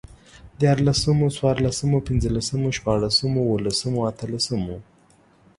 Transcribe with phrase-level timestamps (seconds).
[0.59, 4.75] ديارلسمو، څوارلسمو، پنځلسمو، شپاړسمو، اوولسمو، اتلسمو